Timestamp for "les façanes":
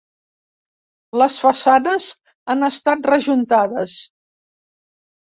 1.21-2.07